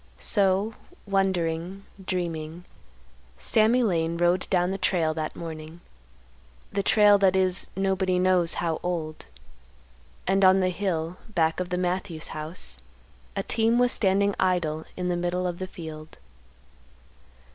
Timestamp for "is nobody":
7.35-8.17